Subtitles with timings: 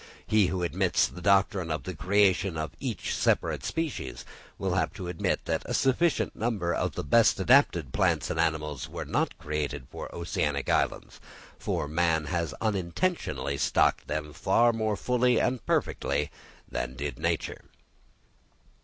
[0.25, 4.25] He who admits the doctrine of the creation of each separate species,
[4.57, 8.89] will have to admit that a sufficient number of the best adapted plants and animals
[8.89, 11.19] were not created for oceanic islands;
[11.59, 16.31] for man has unintentionally stocked them far more fully and perfectly
[16.67, 17.61] than did nature.